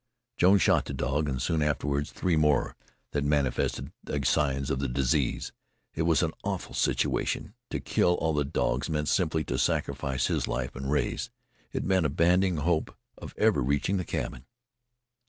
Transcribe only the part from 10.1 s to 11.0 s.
his life and